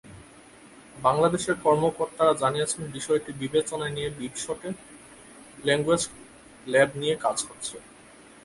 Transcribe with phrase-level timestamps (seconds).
[0.97, 4.69] বাংলাদেশের কর্মকর্তারা জানিয়েছেন, বিষয়টি বিবেচনায় নিয়ে বিপসটে
[5.65, 6.03] ল্যাংগুয়েজ
[6.67, 7.75] ল্যাব নিয়ে কাজ হচ্ছে।